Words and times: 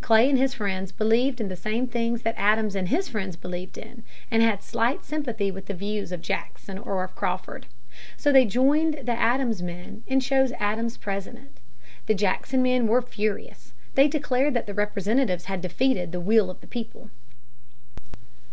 Clay 0.00 0.28
and 0.30 0.38
his 0.38 0.54
friends 0.54 0.92
believed 0.92 1.40
in 1.40 1.48
the 1.48 1.56
same 1.56 1.88
things 1.88 2.22
that 2.22 2.38
Adams 2.38 2.76
and 2.76 2.88
his 2.88 3.08
friends 3.08 3.34
believed 3.34 3.76
in, 3.76 4.04
and 4.30 4.40
had 4.40 4.62
slight 4.62 5.04
sympathy 5.04 5.50
with 5.50 5.66
the 5.66 5.74
views 5.74 6.12
of 6.12 6.22
Jackson 6.22 6.78
or 6.78 7.02
of 7.02 7.16
Crawford. 7.16 7.66
So 8.16 8.30
they 8.30 8.44
joined 8.44 9.00
the 9.02 9.10
Adams 9.20 9.60
men 9.60 10.04
and 10.06 10.22
chose 10.22 10.52
Adams 10.60 10.96
President. 10.98 11.56
The 12.06 12.14
Jackson 12.14 12.62
men 12.62 12.86
were 12.86 13.02
furious. 13.02 13.72
They 13.96 14.06
declared 14.06 14.54
that 14.54 14.66
the 14.66 14.74
Representatives 14.74 15.46
had 15.46 15.60
defeated 15.60 16.12
the 16.12 16.20
"will 16.20 16.48
of 16.48 16.60
the 16.60 16.68
people." 16.68 17.10